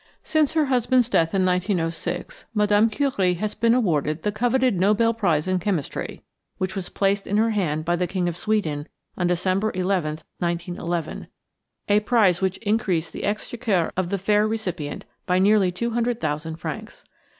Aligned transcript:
Since 0.23 0.53
her 0.53 0.65
husband's 0.65 1.11
death 1.11 1.35
in 1.35 1.45
1906 1.45 2.45
Mme. 2.55 2.87
Curie 2.89 3.35
has 3.35 3.53
been 3.53 3.75
awarded 3.75 4.23
the 4.23 4.31
coveted 4.31 4.79
Nobel 4.79 5.13
prize 5.13 5.47
in 5.47 5.59
chemistry, 5.59 6.23
which 6.57 6.75
was 6.75 6.89
placed 6.89 7.27
in 7.27 7.37
her 7.37 7.51
hand 7.51 7.85
by 7.85 7.95
the 7.95 8.07
King 8.07 8.27
of 8.27 8.35
Sweden 8.35 8.87
on 9.15 9.27
December 9.27 9.71
11, 9.75 10.21
1911 10.39 11.27
a 11.87 11.99
prize 11.99 12.41
which 12.41 12.57
increased 12.63 13.13
the 13.13 13.23
exchequer 13.25 13.91
of 13.95 14.09
the 14.09 14.17
fair 14.17 14.47
recipient 14.47 15.05
by 15.27 15.37
nearly 15.37 15.71
two 15.71 15.91
hundred 15.91 16.19
thousand 16.19 16.55
francs. 16.55 17.05